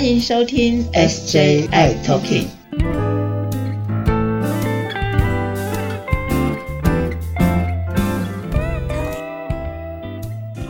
[0.00, 2.46] 欢迎收听 SJI Talking。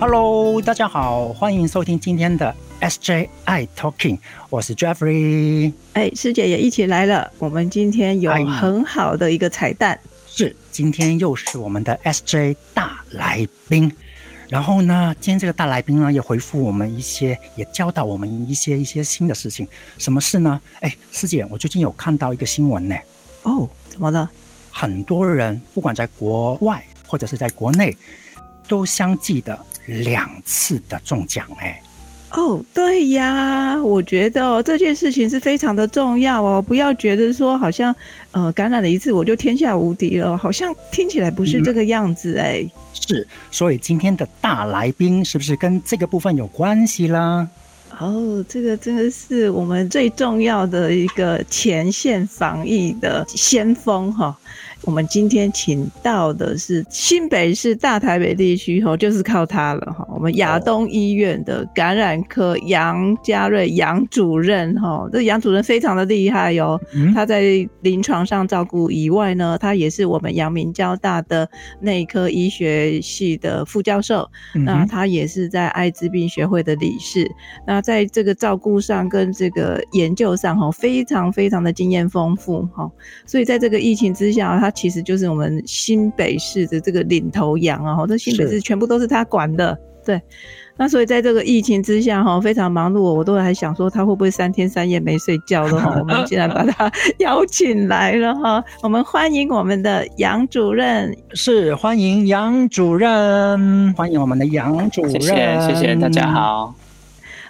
[0.01, 5.73] Hello，大家好，欢迎收听今天的 SJI Talking，我是 Jeffrey。
[5.93, 9.97] 哎，师姐也一起来了，我们今天有哎很好的一个彩蛋。
[10.27, 13.93] 是，今天又是我们的 SJ 大来宾。
[14.51, 19.67] 然后呢，今天这个大来宾呢，也回复我们一些，也教导我们一些一些新的事情。
[19.97, 20.61] 什么事呢？
[20.81, 22.97] 哎，师姐，我最近有看到一个新闻呢，
[23.45, 24.29] 哦，怎么了？
[24.73, 27.97] 很多人不管在国外或者是在国内，
[28.67, 31.81] 都相继的两次的中奖哎。
[32.33, 37.95] 哦，对呀，我觉得哦这件事情是非常的重要哦，不要觉得说好像
[38.31, 42.65] 呃感染了一次我就天下无敌了，好像听起来不是这个样子哎。
[42.93, 47.49] 是，所以今天的大来宾是不是跟这个部分有关系啦？
[47.99, 54.39] 哦，这个真的是我们最重要的一个前线防疫的先锋哈。
[54.83, 60.07] 我们今天请到的是新北市大台北地区哦，就是靠他了哈。
[60.13, 71.49] 我们亚东医院的感染科杨家瑞杨主任哈，这杨主任非常的厉害哟、嗯他在临床上照顾以外呢，他也是我们阳明交大的
[71.81, 77.31] 内科医学系的副教授，那他也是在艾滋病学会的理事。
[77.67, 82.91] 那在这个照顾上跟这个研究上哈，非常非常的经验丰富哈。
[83.27, 90.21] 所以在这个疫情之下，他其实就是我们新北市的这个领头羊啊，哈，这新北市全部都是他管的，对。
[90.77, 95.95] 那所以在这个疫情之下，哈，非常忙碌，我都还想说他会不会三天三夜没睡觉的哈。
[96.01, 101.15] 我们竟然把他邀请来了哈，我们欢迎我们的杨主任。
[101.35, 106.31] 是欢迎杨主任，欢迎我们的杨主任，谢谢谢谢大家。
[106.33, 106.75] 好，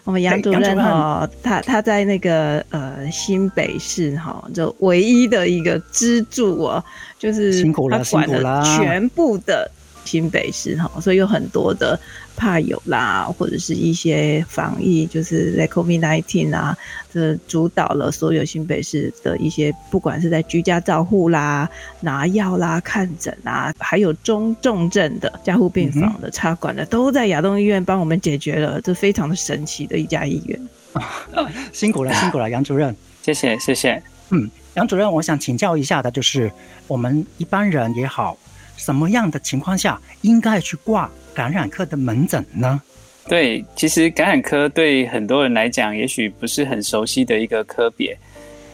[0.04, 0.76] 我们杨主任任。
[0.76, 6.84] 哈，他他在那个呃新北市哈，就唯一的一个支柱哦，
[7.18, 8.62] 就是他管了。
[8.78, 9.70] 全部的
[10.10, 11.96] 新北市哈，所以有很多的
[12.36, 16.76] 怕友啦，或者是一些防疫，就是在 COVID nineteen 啊，
[17.12, 30.60] 这主导了所有新北市的一些，不管是在居家照护啦、拿药啦、看诊啊，还有中重症的加护病房的插管的，都在亚东医院帮我们解决了，这非常的神奇的一家医院。
[31.72, 32.96] 辛苦了，辛苦了，杨主任。
[33.22, 34.02] 谢谢谢谢。
[34.30, 36.50] 嗯，杨主任，我想请教一下的，就是
[36.88, 38.36] 我们一般人也好，
[38.80, 42.80] 什么样的情况下应该去挂感染科的门诊呢？
[43.28, 48.16] 对，其实感染科对很多人来讲，也许不是很熟悉的一个科别，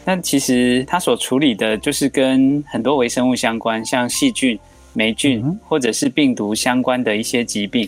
[0.05, 4.57] 但其实它所处理的就是跟很多微生物相关，像细菌、
[4.93, 7.87] 霉菌嗯或者是病毒相关的一些疾病。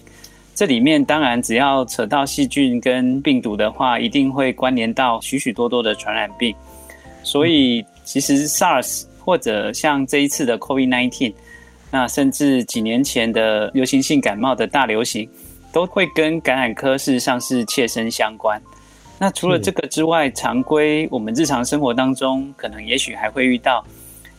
[0.53, 6.53] 这里面当然只要扯到细菌跟病毒的话，一定会关联到许许多多的传染病。
[7.23, 11.33] 所以其实 SARS 或者像这一次的 COVID-19，
[11.91, 15.29] 那甚至几年前的流行性感冒的大流行，
[15.71, 18.61] 都会跟感染科事实上是切身相关。
[19.17, 23.85] 那除了这个之外，常规我们日常生活当中，可能也许还会遇到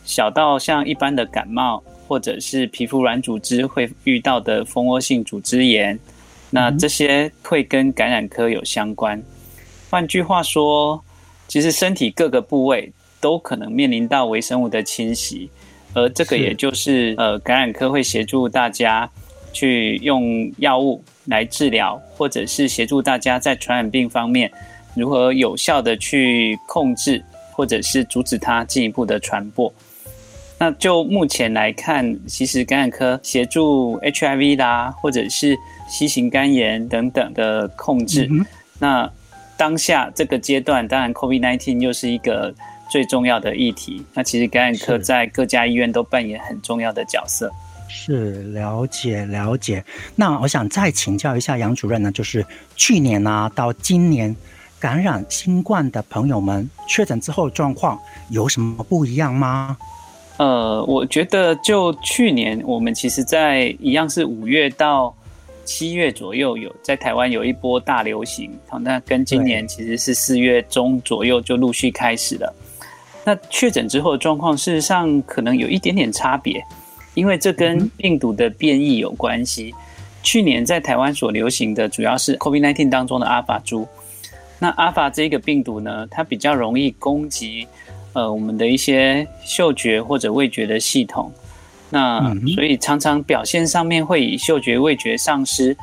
[0.03, 5.99] 小到像一般的感冒，或者是皮肤软组织会遇到的蜂窝性组织炎，
[6.49, 9.21] 那这些会跟感染科有相关。
[9.89, 11.03] 换句话说，
[11.47, 15.49] 其实身体各个部位都可能面临到微生物的侵袭，
[15.93, 19.09] 而这个也就是呃感染科会协助大家
[19.53, 24.51] 去用药物来治疗，或者是协助大家在传染病方面
[24.95, 29.73] 如何有效的去控制，或者是阻止它进一步的传播。
[30.57, 35.57] 那就目前来看，其实感染科协助 HIV 啦，或者是
[35.89, 38.27] C 型肝炎等等的控制。
[38.31, 38.45] 嗯
[38.79, 39.11] 那
[39.57, 42.51] 当下这个阶段，当然 COVID-19 又是一个
[42.91, 44.05] 最重要的议题。
[44.13, 47.49] 那其实感染科在各家医院都扮演很重要的角色。
[47.87, 49.83] 是了解了解。
[50.15, 52.45] 那我想再请教一下杨主任呢，就是
[52.75, 54.35] 去年啊到今年
[54.79, 57.99] 感染新冠的朋友们确诊之后状况
[58.29, 59.77] 有什么不一样吗？
[60.37, 65.13] 呃，我觉得就去年我们其实，在一样是五月到
[65.65, 72.55] 七月左右有在台湾有一波大流行，好，那跟今年其实是四月中左右就陆续开始了。
[73.23, 76.63] 那确诊之后的状况，事实上可能有一点点差别，
[77.13, 79.73] 因为这跟病毒的变异有关系。
[80.23, 83.87] 去年在台湾所流行的主要是 COVID-19 当中的阿法株。
[84.59, 87.67] 那阿法这个病毒呢，它比较容易攻击
[88.13, 91.31] 呃我们的一些嗅觉或者味觉的系统。
[91.89, 95.75] 那所以常常表现上面会以嗅觉、味觉丧失，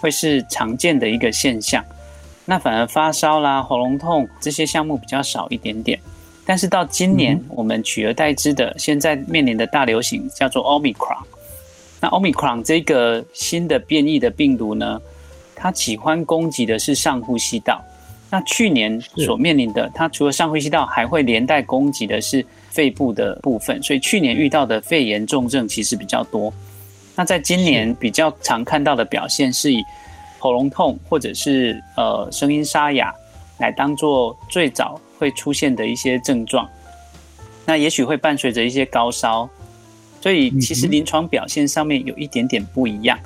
[0.00, 1.84] 会是常见的一个现象。
[2.46, 6.00] 那反而发烧啦、喉咙痛这些项目比较少一点点。
[6.44, 11.22] 但是到今年，我们取而代之的现在面临的大流行叫做 Omicron。
[12.00, 15.00] 那 Omicron 这个新的变异的病毒呢，
[15.54, 17.80] 它喜欢攻击的是上呼吸道。
[18.28, 23.80] 那去年所面临的，它除了上呼吸道，还会连带攻击的是肺部的部分。
[23.82, 26.52] 所以去年遇到的肺炎重症其实比较多。
[27.14, 29.84] 那在今年比较常看到的表现是以
[30.38, 33.14] 喉咙痛或者是呃声音沙哑
[33.58, 36.68] 来当做最早会出现的一些症状。
[37.64, 39.48] 那也许会伴随着一些高烧。
[40.20, 43.18] 所以其实临床表现上面有一点点不一样，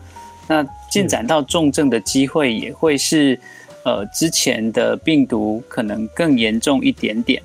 [0.48, 3.38] 那进展到重症的机会也会是，
[3.84, 7.42] 呃，之前的病毒可能更严重一点点。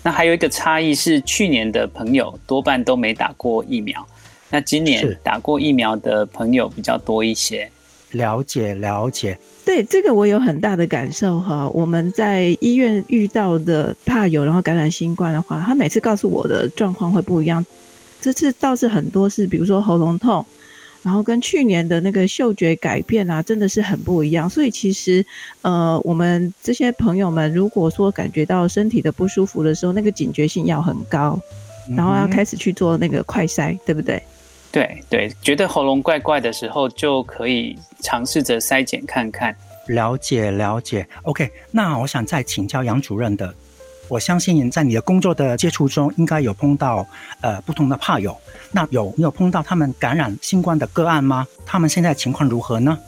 [0.00, 4.06] 那还有一个差异是，去年的朋友多半都没打过疫苗，
[4.48, 7.68] 那今年打过疫苗的朋友比较多一些。
[8.12, 11.68] 了解了解，对这个我有很大的感受哈。
[11.70, 17.64] 我们在医院遇到的怕有然后感染新冠的话，他每次告诉我的状况会不一样。
[18.20, 20.44] 这次倒是很多是，比如说喉咙痛，
[21.02, 24.48] 然后跟去年的那个嗅觉改变啊，真的是很不一样。
[24.48, 25.24] 所以其实，
[25.62, 31.38] 呃，我们这些朋友们，如果说感觉到身体的不舒服的时候，那个警觉性要很高，
[31.96, 34.22] 然后要开始去做那个快筛，对不对？
[34.70, 39.54] 对对，觉得喉咙怪怪的时候，就可以尝试着筛检看看。
[39.86, 41.50] 了解了解，OK。
[41.70, 43.54] 那我想再请教杨主任的。
[44.08, 47.06] 我相信在你的工作的接触中，应该有碰到
[47.40, 48.36] 呃不同的怕友。
[48.72, 51.46] 那有没有碰到他们感染新冠的个案吗？
[51.64, 52.98] 他们现在情况如何呢？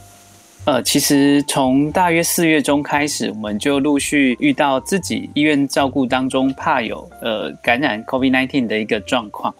[0.66, 9.54] 呃，其实从大约四月中开始，我们就陆续遇到自己医院照顾当中怕有呃感染 COVID-19 的一个状况。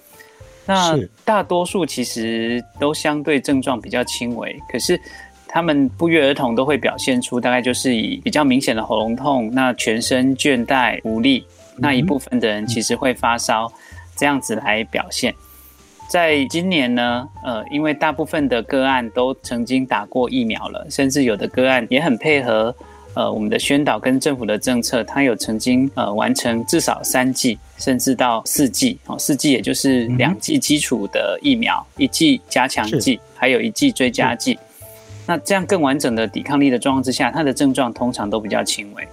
[0.67, 5.01] 那大多数其实都相对症状比较轻微，可是。
[5.53, 11.45] 他们不约而同都会表现出，大概就是以比较明显的喉咙痛，那全身倦怠无力，
[11.77, 13.69] 那一部分的人其实会发烧，
[14.15, 15.35] 这样子来表现。
[16.09, 22.73] 在今年呢，呃，因为大部分的个案都曾经打过疫苗了，甚至有的个案也很配合，
[23.15, 34.59] 呃，我们的宣导跟政府的政策，它有曾经呃完成至少三剂，甚至到四剂，哦，四剂也就是两剂基础的疫苗，一剂加强剂，还有一剂追加剂。
[35.27, 39.07] 那这样更完整的抵抗力的状况之下，他的症状通常都比较轻微。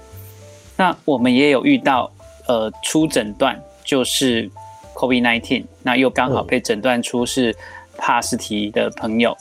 [0.75, 2.11] 那我们也有遇到，
[2.47, 4.49] 呃，初诊断就是
[4.93, 7.55] COVID-19，那又刚好被诊断出是
[7.97, 9.35] 帕斯提的朋友，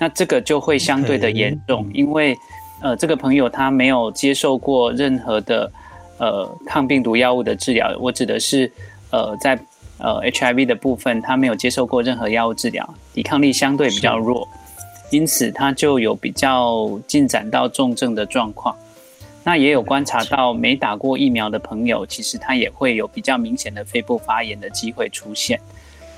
[0.00, 2.36] 那这个就会相对的严重，因为
[2.80, 5.70] 呃，这个朋友他没有接受过任何的
[6.18, 8.70] 呃抗病毒药物的治疗，我指的是
[9.10, 9.58] 呃在
[9.98, 14.48] 呃 HIV 的部分，他没有接受过任何药物治疗，抵抗力相对比较弱。
[15.10, 18.76] 因此，他就有比较进展到重症的状况。
[19.42, 25.58] 那也有观察到，没打过疫苗的朋友，其实他也会有比较明显的肺部发炎的机会出现。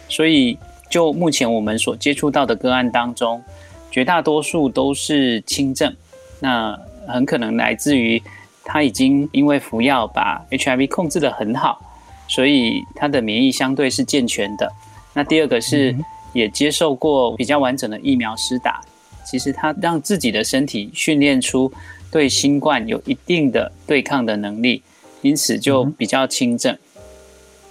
[0.09, 0.59] 所以，
[0.91, 3.43] 就目前我们所接触到的个案当中，
[3.91, 5.97] 绝大多数都是轻症。
[6.43, 6.79] 那
[7.09, 8.23] 很可能来自于
[8.65, 11.81] 他已经因为服药把 HIV 控制的很好，
[12.29, 14.71] 所以他的免疫相对是健全的。
[15.15, 15.97] 那第二个是。
[16.35, 18.81] 也接受过比较完整的疫苗施打，
[19.23, 21.71] 其实他让自己的身体训练出
[22.11, 24.83] 对新冠有一定的对抗的能力，
[25.21, 26.75] 因此就比较轻症。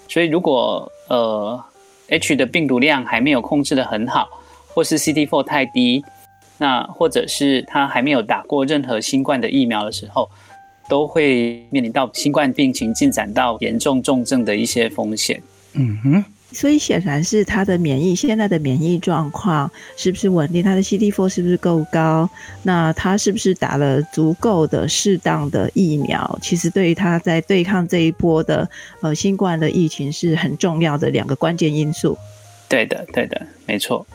[0.08, 1.60] 所以如果呃
[2.10, 4.30] H 的病毒量还没有控制的很好，
[4.76, 6.06] 或是 CD4 太低，
[6.62, 10.30] 那或者是他还没有打过任何新冠的疫苗的时候，
[10.88, 15.42] 都会面临到新冠病情进展到严重重症的一些风险。
[15.74, 16.24] 嗯哼。
[16.54, 20.62] 所以显然是他的免疫现在的免疫状况是不是稳定？
[20.62, 22.30] 他的 CD4 是不是够高？
[22.62, 26.38] 那他是不是打了足够的适当的疫苗？
[26.42, 28.70] 其实对于他在对抗这一波的
[29.02, 32.18] 呃新冠的疫情是很重要的两个关键因素。
[32.68, 34.06] 对的，对的，没错。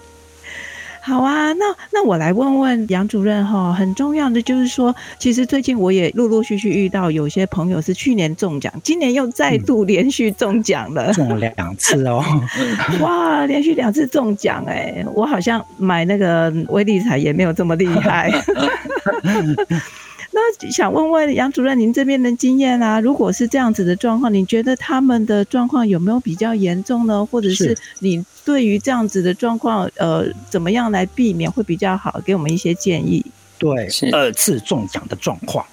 [1.06, 12.24] 好啊，那那我来问问杨主任哈，很重要的就是说，其实最近我也陆陆续续遇到有些朋友是去年中奖，今年又再度连续中奖了，中了两次哦，
[12.98, 18.28] 哇，连续两次中奖哎，我好像买那个微利彩也没有这么厉害。
[20.32, 27.24] 那想问问杨主任，您这边的经验啊，如果是这样子的状况，你觉得他们的状况有没有比较严重呢？
[27.24, 32.20] 或者是你对于这样子的状况，呃，怎么样来避免会比较好？
[32.24, 33.26] 给我们一些建议。
[33.58, 35.66] 对，是二次中奖的状况。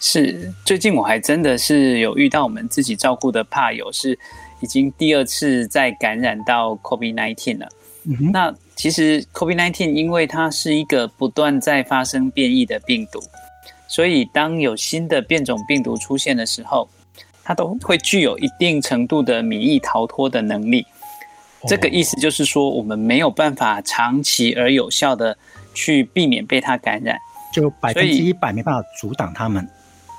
[0.00, 4.18] 是最近我还真的是有遇到我们自己照顾的怕友，是
[4.60, 7.68] 已经第二次再感染到 COVID-19 了。
[8.32, 13.20] 那其实 COVID-19 因为它是一个不断在发生变异的病毒。
[13.88, 16.88] 所以当有新的变种病毒出现的时候，
[17.44, 20.86] 它都会具有一定程度的免疫逃脱的能力。
[21.66, 25.36] 这个意思就是说，我们没有办法长期而有效的
[25.74, 27.18] 去避免被它感染，
[27.52, 29.66] 就百分之一百没办法阻挡它们。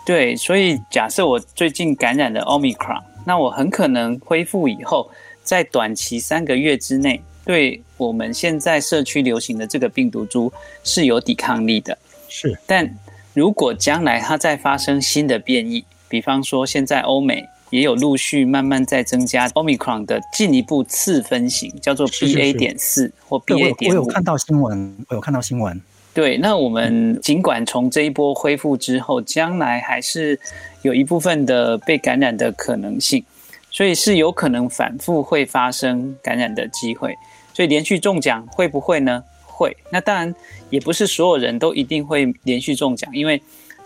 [0.06, 5.10] 对，所以假设我最近感染了 Omicron，那我很可能恢复以后，
[5.44, 10.52] 在短期三个月之内，对我们现在社区流行的这个病毒株
[10.84, 11.98] 是有抵抗力的。
[12.28, 12.90] 是，但
[13.34, 17.48] 如果将来它再发生新的变异，比方说现在欧美。
[17.70, 22.56] 也有陆续慢慢在增加 Omicron 的进一步次分型，叫做 BA.
[22.58, 23.76] 点四或 BA.
[23.76, 24.00] 点五。
[24.00, 25.82] 我有看到新闻，我有看到新闻。
[26.14, 30.40] 对，那我们尽管从这一波恢复之后，将来还是
[30.82, 33.24] 有一部分的被感染的可能性，
[33.70, 37.14] 所以是有可能反复会发生感染的机会。
[37.54, 39.24] 所以连续中奖会不会呢？
[39.46, 39.76] 会。
[39.92, 40.34] 那当然
[40.70, 43.42] 也不是所有人都一定会连续中奖，因为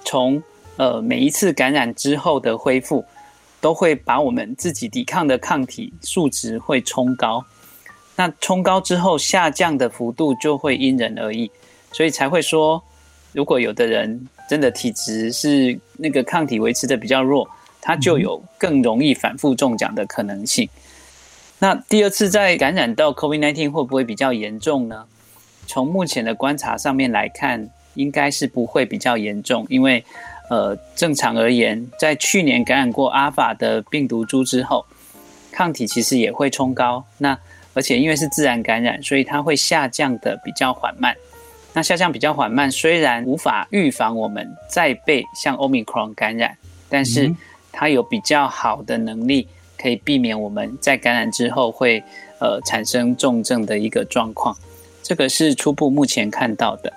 [0.06, 0.42] 从
[0.78, 3.04] 呃每一次感染之后的恢复。
[3.62, 7.46] 都会把我们自己抵抗的抗体数值会冲高，
[8.16, 11.50] 那冲高之后下降的幅度就会因人而异，
[11.92, 12.84] 所以才会说，
[13.32, 17.48] 如果有的人真的体质是那个抗体维持的比较弱，
[17.80, 20.68] 他就有更容易反复中奖的可能性。
[21.60, 25.06] 那第二次再感染到 COVID-19 会不会比较严重呢？
[25.68, 30.04] 从目前的观察上面来看，应该是不会比较严重，因为。
[30.52, 34.86] 呃，正常而言，在去年感染过阿尔法的病毒株之后，
[35.50, 37.06] 抗体其实也会冲高。
[37.20, 37.40] 那
[37.74, 41.16] 而且因为是自然感染，所以它会下降的比较缓慢。
[41.72, 46.58] 那下降比较缓慢，虽然无法预防我们再被像 Omicron 感染，
[46.90, 47.34] 但是
[47.72, 52.04] 它有比较好的能力，可以避免我们在感染之后会
[52.40, 54.54] 呃产生重症的一个状况。
[55.02, 56.92] 这个是初步目前看到的。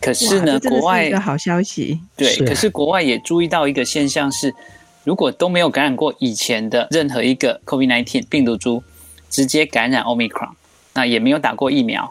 [0.00, 2.00] 可是呢，国外一个好消息。
[2.16, 4.54] 对，可是国外也注意到一个现象是，
[5.02, 8.82] 如果都没有感染过以前的任何一个 COVID-19 病毒株，
[9.28, 10.50] 直接感染 Omicron，
[10.94, 12.08] 那也没有打过疫苗，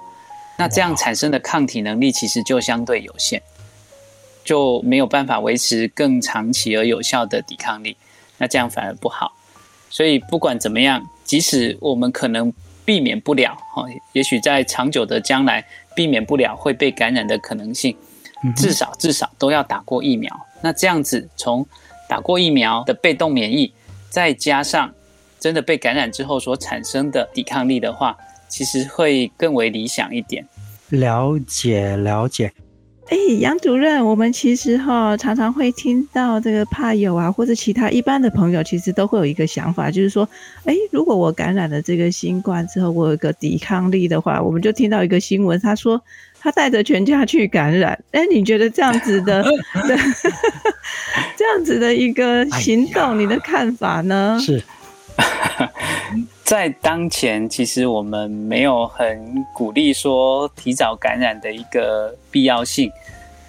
[0.57, 3.41] 那这样产生的抗体能力其实就相对有限，
[4.43, 7.95] 就没有办法维持更长期而有效的抵抗力，
[8.37, 9.31] 那这样反而不好。
[9.89, 12.51] 所以不管怎么样，即使我们可能
[12.83, 15.65] 避免不了，哈，也许在长久的将来。
[15.97, 17.97] 避免不了会被感染的可能性，
[18.55, 20.31] 至少至少都要打过疫苗。
[20.61, 21.65] 那这样子，从
[22.07, 23.73] 打过疫苗的被动免疫，
[24.11, 24.93] 再加上
[25.39, 28.15] 真的被感染之后所产生的抵抗力的话，
[28.47, 30.45] 其实会更为理想一点。
[30.89, 32.53] 了解，了解。
[33.09, 40.27] 哎，杨主任，我们其实哈常常会听到这个怕友啊，或者其他一般的朋友，其实都会有一个想法，就是说，
[40.65, 46.01] 哎，如果我感染了这个新冠之后，我有个抵抗力的话，我们就听到一个新闻，他说
[46.37, 47.97] 他带着全家去感染。
[48.11, 49.41] 哎，你觉得这样子的
[51.37, 54.37] 这样子的一个行动，你的看法呢？
[54.41, 54.61] 是。
[56.47, 62.89] 在当前，其实我们没有很鼓励说提早感染的一个必要性。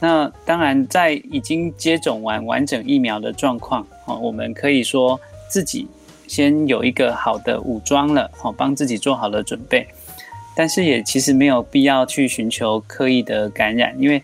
[0.00, 5.86] 那当然，在已经接种完完整疫苗的状况，哦，我们可以说自己
[6.26, 9.86] 先有一个好的武装了，哦，帮自己做好了准备。
[10.56, 14.20] 但是也其实没有必要去寻求刻意的感染，因为，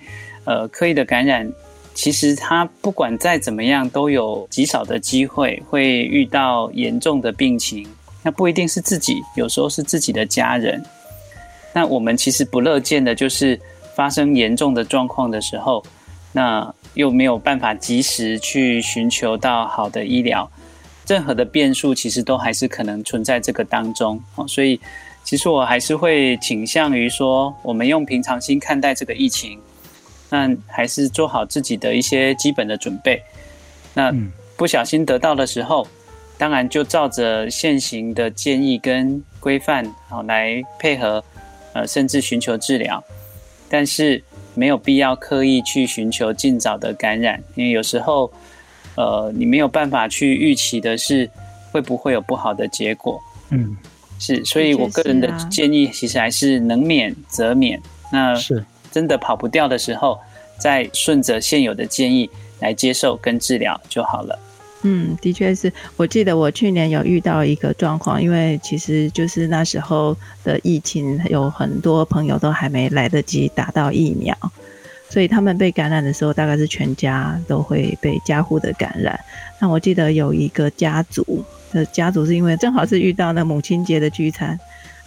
[0.47, 1.49] 呃，刻意的感染，
[1.95, 7.87] 其实它不管再怎么样，都有极少的机会会遇到严重的病情。
[8.25, 10.83] 那不一定是自己，有时候是自己的家人。
[11.75, 13.61] 那我们其实不乐见的就是
[13.95, 15.85] 发生严重的状况的时候，
[16.33, 20.51] 那又没有办法及时去寻求到好的医疗，
[21.07, 24.19] 任何的变数其实都还是可能存在这个当中。
[24.37, 24.81] 哦，所以
[25.23, 29.61] 其实我还是会倾向于说，我们用平常心看待这个疫情，
[30.31, 33.23] 那还是做好自己的一些基本的准备。
[33.93, 34.11] 那
[34.57, 35.87] 不小心得到的时候。
[36.37, 41.23] 当然，就照着现行的建议跟规范，好来配合，
[41.73, 43.03] 呃，甚至寻求治疗。
[43.69, 44.23] 但是
[44.55, 48.33] 没有必要刻意去寻求尽早的感染，因为有时候，
[48.97, 51.29] 呃，你没有办法去预期的是
[51.73, 53.21] 会不会有不好的结果。
[53.51, 53.77] 嗯，
[54.19, 57.81] 是，所以我个人的建议其实还是能免则免。
[58.13, 60.19] 那是真的跑不掉的时候，
[60.59, 62.29] 再顺着现有的建议
[62.61, 64.39] 来接受跟治疗就好了。
[64.87, 70.15] 嗯，的确是我记得我去年有遇到一个状况，因为其实就是那时候
[70.45, 74.37] 的疫情，有很多朋友都还没来得及打到疫苗，
[75.09, 79.19] 所以他们被感染的时候，大概是全家都会被家户的感染。
[79.59, 84.61] 那我记得有一个家族的家族是因为正好是遇到那母亲节的聚餐。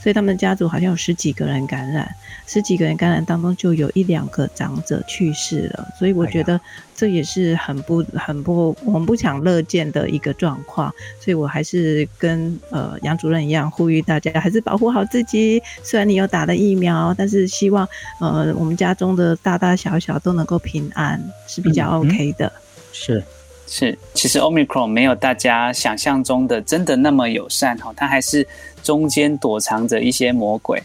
[0.07, 2.09] 所以他们家族好像有十几个人感染，
[2.45, 6.57] 十几个人感染当中就有一两个长者去世了，所以我觉得
[6.95, 17.85] 这也是很不很不我们不想乐见的一个状况，所以我还是跟呃杨主任一样呼吁大家还是保护好自己，虽然你有打了疫苗，但是希望
[18.21, 22.49] 呃我们家中的大大小小都能够平安是比较 OK 的，
[22.93, 23.21] 是。
[23.67, 28.47] 是，其实 Omicron 没有大家想象中的真的那么友善哈，它还是
[28.81, 30.81] 中间躲藏着一些魔鬼，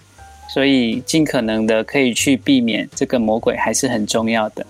[0.53, 4.67] 所以尽可能的可以去避免这个魔鬼还是很重要的。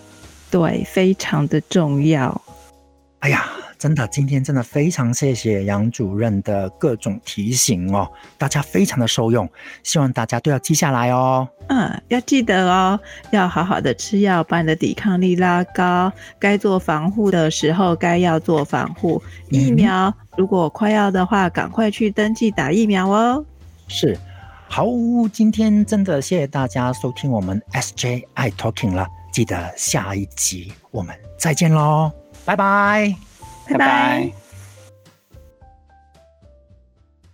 [0.51, 2.41] 对，非常的重要。
[3.21, 3.51] 哎呀。
[3.83, 8.09] 真的，今天真的非常谢谢杨主任的各种提醒哦，
[8.39, 9.49] 大家非常的受用，
[9.83, 11.49] 希望大家都要记下来哦。
[11.67, 13.01] 嗯，要记得哦，
[13.33, 16.13] 要好好的吃药，把你的抵抗力拉高。
[16.39, 19.21] 该做防护的时候，该要做防护。
[19.51, 23.45] 疫苗如果快要的话，赶快去登记打疫苗哦。
[23.89, 24.17] 是，
[24.69, 24.87] 好，
[25.33, 32.13] 今天真的谢谢大家收听我们 SJ I Talking 了，记得下一集我们再见喽，
[32.45, 33.32] 拜拜。
[33.69, 34.31] 拜拜！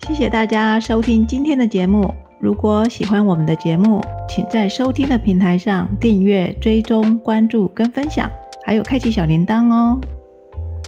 [0.07, 2.15] 谢谢大家收听今天的节目。
[2.41, 8.31] 如果喜欢我们的节目，请在收听的平台上订阅、追踪、关注跟分享，
[8.65, 9.99] 还有开启小铃铛哦。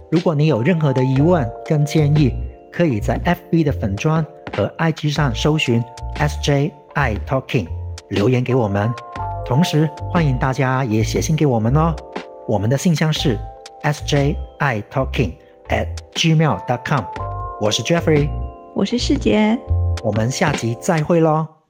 [0.09, 2.33] 如果你有任何的疑问跟建议，
[2.71, 5.83] 可以在 FB 的粉砖和 IG 上搜寻
[6.15, 6.71] SJI
[7.27, 7.67] Talking
[8.09, 8.89] 留言给我们。
[9.45, 11.93] 同时，欢迎大家也写信给我们哦。
[12.47, 13.37] 我们的信箱是。
[13.83, 14.35] Sji
[14.91, 15.33] talking
[15.69, 17.03] at gmail dot com，
[17.59, 18.29] 我是 Jeffrey，
[18.75, 19.57] 我是世杰，
[20.03, 21.60] 我们下集再会喽。